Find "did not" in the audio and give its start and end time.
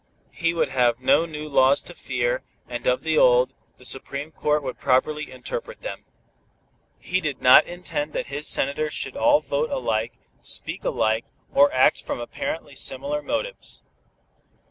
7.21-7.67